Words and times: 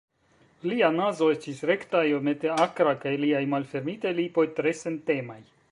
Lia 0.69 0.87
nazo 0.95 1.27
estis 1.33 1.61
rekta, 1.71 2.01
iomete 2.13 2.51
akra 2.67 2.97
kaj 3.05 3.15
liaj 3.27 3.45
malfermitaj 3.55 4.17
lipoj 4.23 4.51
tre 4.61 4.77
sentemaj. 4.83 5.41